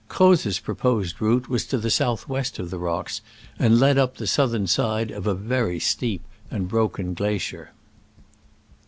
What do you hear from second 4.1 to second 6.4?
the southern side of a very steep